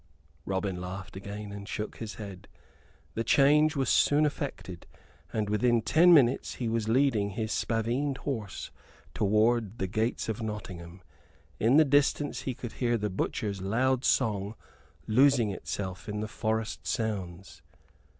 [0.47, 2.47] Robin laughed again and shook his head.
[3.13, 4.87] The change was soon effected,
[5.31, 8.71] and within ten minutes he was leading his spavined horse
[9.13, 11.03] toward the gates of Nottingham.
[11.59, 14.55] In the distance he could hear the butcher's loud song
[15.05, 17.61] losing itself in the forest sounds.